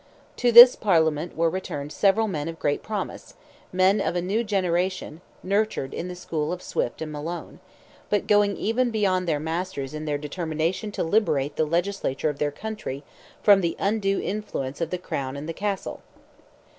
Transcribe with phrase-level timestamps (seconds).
[0.37, 3.35] To this Parliament were returned several men of great promise,
[3.71, 7.59] men of a new generation, nurtured in the school of Swift and Malone,
[8.09, 12.49] but going even beyond their masters in their determination to liberate the legislature of their
[12.51, 13.03] country
[13.43, 16.01] from the undue influence of the crown and the castle.